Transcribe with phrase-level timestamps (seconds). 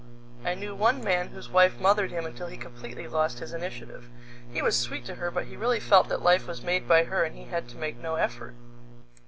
[0.43, 4.09] I knew one man whose wife mothered him until he completely lost his initiative.
[4.51, 7.23] He was sweet to her, but he really felt that life was made by her
[7.23, 8.55] and he had to make no effort.